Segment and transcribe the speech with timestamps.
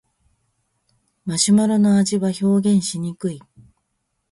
[1.25, 3.39] マシュマロの味は表現しにくい